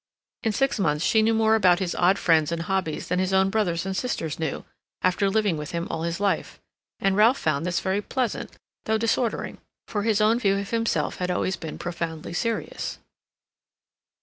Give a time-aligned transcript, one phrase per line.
[0.41, 3.51] In six months she knew more about his odd friends and hobbies than his own
[3.51, 4.65] brothers and sisters knew,
[5.03, 6.59] after living with him all his life;
[6.99, 11.29] and Ralph found this very pleasant, though disordering, for his own view of himself had
[11.29, 12.97] always been profoundly serious.